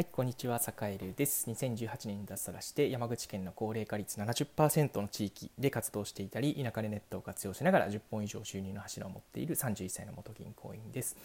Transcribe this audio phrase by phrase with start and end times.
[0.00, 1.50] はい、こんにちは、坂井流です。
[1.50, 11.18] 2018年に脱サラして山口県の高齢化率70%の地域で活動していたり、田舎でネットを活用しながら10本以上収入の柱を持っている31歳の元銀行員です。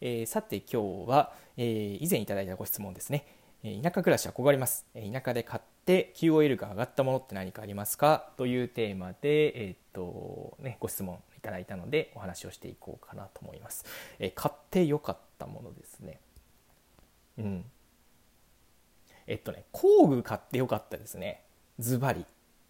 [0.00, 3.24] えーさて今日は、えー以前いただいたご質問ですね。
[3.62, 4.84] え田舎暮らしはこがります。
[4.96, 8.30] え田舎で買って QOL が上がったものって何かありますか？
[8.36, 13.84] というテーマで、えーっとね、ご質問いただいたのでお話をしていこうかなと思います。
[14.18, 16.18] え買ってよかったものですね。
[17.38, 17.64] うん。
[19.28, 21.44] えっとね、工具買ってよかったですね。
[21.78, 22.24] ズバリ。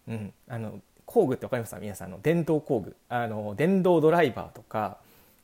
[0.09, 0.33] うん。
[0.47, 1.79] あの、工具ってわかりますか？
[1.79, 2.95] 皆さんの電動工具。
[3.07, 4.99] あの、電動ドライバーとか、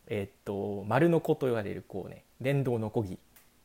[0.07, 3.17] えっと、丸の子と言われる、こうね、電動のこぎ。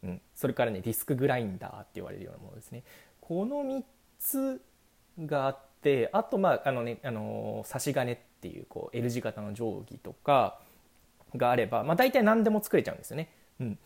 [0.04, 0.20] うん。
[0.34, 2.84] それからね、ディスクグラインダーって言われるようなものですね。
[3.20, 3.82] この3
[4.18, 4.62] つ
[5.26, 10.60] があって、あと、まあ、あのね、あの、差し金っていう、こう、L 字型の定規とか
[11.36, 13.28] があれば、まあ、大体何でも作れちゃうんですよね。
[13.60, 13.78] うん。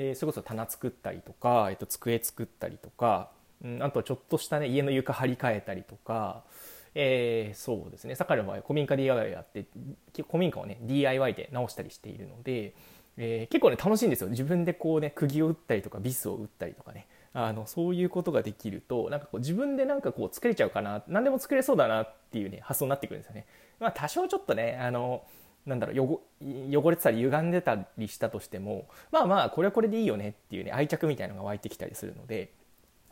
[0.00, 3.30] えーそれこそ棚作ったりとか、えっと机作ったりとか、
[3.64, 6.44] うん、あとちょっとした、ね、家の床張り替えたりとか、
[6.94, 8.14] えーそうですね。
[8.14, 9.66] 坂の場合古民家 DIY をやって
[10.28, 12.74] 古民家をね DIY で直したりしているので、
[13.16, 14.30] えー結構ね楽しいんですよ。
[14.30, 17.08] 自分でこうね釘を打ったりとかビスを打ったりとかね。
[17.34, 23.46] あのそういうことができるとなんかこう自分でなんかこう作れちゃうかな何でも作れそうだなっていうね発想になってくるんですよね。
[23.78, 25.22] まあ、多少ちょっとねあの
[25.66, 26.20] なんだろう
[26.74, 32.50] 汚れてたり歪んでたりしたとしてもまあまあこれはこれでいいよねっていうね愛着みたいのが湧いてきたりするので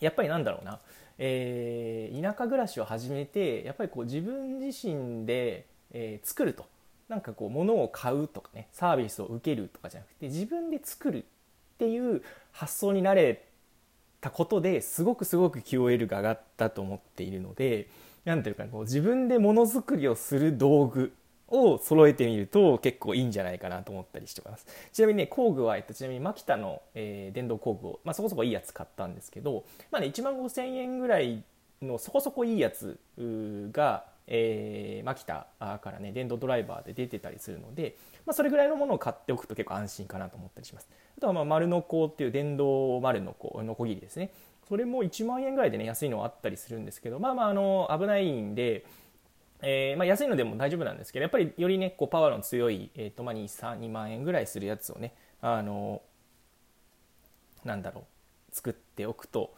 [0.00, 0.78] やっぱりなんだろうな、
[1.18, 6.66] えー田舎暮らしを始めてやっぱりこう自分自身で、えー作ると。
[7.08, 11.22] なんかこう物を買うとかねサービスを受けるとかじゃなくて自分で作るっ
[11.78, 12.22] ていう
[12.52, 13.44] 発想になれ
[14.20, 17.88] たことですごくすごく QOL が上がったと思っているので
[18.24, 21.12] なんていうかこう自分でものづくりをする道具
[21.48, 24.66] を揃えてみると結構いいんじゃないかなと思ったりしてます。
[24.92, 31.42] ちなみにね工具は、えっと、ちなみにマキタの、えー電動工具を、まあ、そこそこいいやつ買ったんですけど、まあね、1万5000円ぐらい
[31.82, 32.98] のそこそこいいやつ
[33.72, 40.88] が、えーマキタからね電動ドライバーで出てたりするので、まあ、それぐらいのものを買っておくと結構安心かなと思ったりします。
[41.16, 44.32] あとはまあ丸のこっていう電動丸のこのこぎりですね。
[44.68, 48.84] それも1万円ぐらいでね安いのはあったりするんですけどまあまああの危ないんで
[49.62, 56.02] えーまあ、安いのでも大丈夫なんですけどやっぱりよりねこうパワーの強い、えーとまあ、2, 3 2万円ぐらいするやつをねあの
[57.64, 59.54] なんだろう作っておくと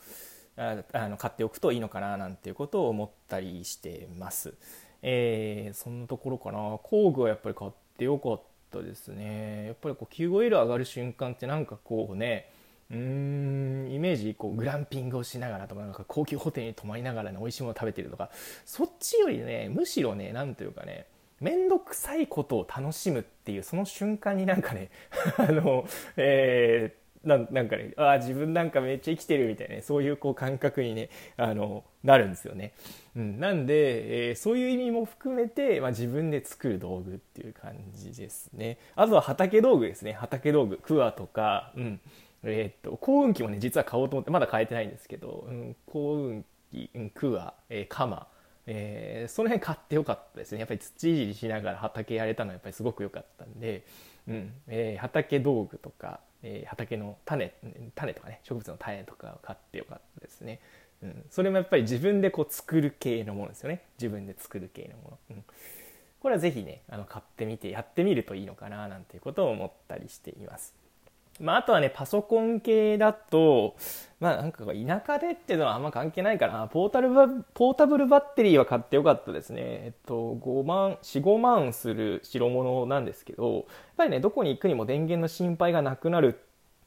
[0.56, 4.54] ああの買っておくといいのかななんていうことを思ったりしてます、
[5.02, 6.78] えーそんなところかな。
[6.82, 9.66] 工具はやっぱり買ってよかったですね。
[9.66, 12.50] やっぱりこう QOL 上がる瞬間ってなんかこうね
[12.90, 18.30] うーんイメージこうグランピングをしながらとかなんか高級ホテルに泊まりながらね美味しいものを食べてるとか
[18.64, 21.06] そっちよりねむしろねなんというかね
[21.40, 24.90] 面倒くさいことを楽しむっていうその瞬間になんかね
[25.36, 32.72] あの、えーななんかねあー自分なんかめっちゃ生きてるみたいなねそういうこう感覚にねあのなるんですよね、
[33.16, 38.78] うん、なんで、えーそういう意味も含めて、まあ、自分で作る道具っていう感じですね。
[38.94, 40.12] あとは畑道具ですね。
[40.12, 42.00] 畑道具クワとか、うん。
[42.44, 48.26] えーっと幸運期もね実は買おうと思ってまだ買えてないんですけど、うん、幸運期、うん、クワ、えー、カマ
[48.70, 50.58] えーその辺買ってよかったですね。
[50.58, 53.86] やっぱり土いじりしながら畑やれたのはやっぱりすごく良かったんで、
[54.28, 57.54] うんえー畑道具とか、えー畑の種
[57.94, 60.60] 種とかね植物の種とかを買ってよかったですね、
[61.02, 63.84] うん、それもやっぱり自分でこう作る系のものですよね。
[63.98, 65.44] 自分で作る系のもの、うん、
[66.20, 70.74] これはぜひねあの買ってみてやってみるといいのかななんていうことを思ったりしています。
[71.40, 73.76] まあ、あとはね、パソコン系だと、
[74.20, 76.66] まあなんか田舎でっていうのはあんま関係ないかな。
[76.68, 79.60] ポータルバポータブルバッテリーは買ってよかったですね。
[79.62, 83.64] えっと、5万、4、5万する代物なんですけど、やっ
[83.96, 86.40] ぱりね、どこに行くにも電源の心配がなくなる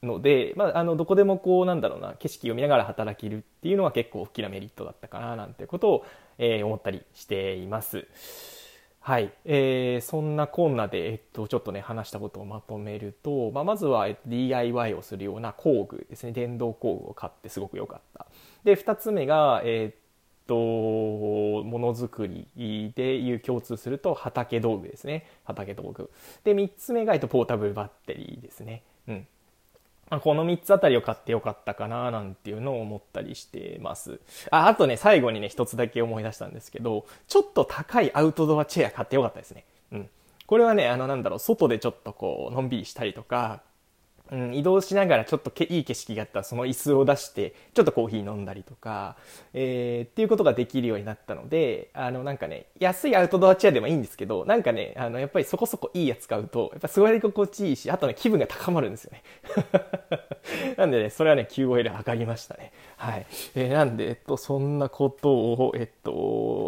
[0.04, 6.06] ので、まあ、あの、どこでもこう、なんだろうな、景色を見ながら働けるっていうのは結構大きなメリットだったかな、なんてことを、
[6.38, 8.08] えー思ったりしています。
[9.04, 18.28] はい、えーそんなこんなで、えっと、ちょっとね、話したことをまとめると、まあ、まずは、DIY をするような工具ですね、電動工具を買ってすごく良かった。
[18.64, 20.00] で、二つ目が、えっ
[20.46, 26.12] と、ものづくりでいう共通すると、畑道具ですね、畑道具。
[26.44, 28.84] で、三つ目が、えっと、ポータブルバッテリーですね。
[29.08, 29.28] うん。
[30.12, 34.20] まこの3つあたりを買ってよかったかななんていうのを思ったりしてます。
[34.52, 39.64] あ、あとね、最後にね、一つだけ思い出したんですけど、ちょっと高いアウトドアチェア買ってよかったですね。
[39.94, 40.10] うん。
[40.46, 43.62] これはね、あの、なんだろう、外でちょっとこう、のんびりしたりとか、
[44.32, 49.18] うん、移動しながらちょっとけいい景色があったらその椅子を出してちょっとコーヒー飲んだりとか、
[49.54, 59.24] えー、っていうことができるようになったのであのなんかね安いアウトドアチェアでもいいんですけどなんかねあのやっぱりそこそこいいやつ買うとやっぱ座り心地いいしあとね気分が高まるんですよね。
[60.78, 62.72] なんでねそれはね QOL 上がりましたね。
[62.96, 63.26] はい、
[63.56, 66.12] えー、なんでえっとそんなことをえっと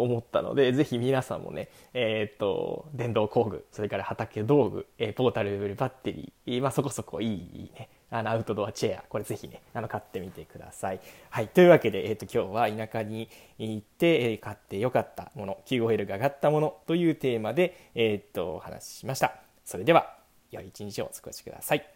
[0.01, 10.99] 思ったのでぜひ皆さんもねえー、っと電動工具それから畑道具、えー、ポータルバッテリー、まあ、そこそこいいいいねあのアウトドアチェアこれぜひねあの買ってみてください。
[11.31, 13.27] はい、というわけで、えーと、今日は田舎に
[13.57, 19.33] 行って、えー、買ってよかったもの Q5L が上がったものというテーマで、えーと、お話ししました。
[19.65, 20.15] それでは
[20.51, 21.92] 良い一日をお過ごしください。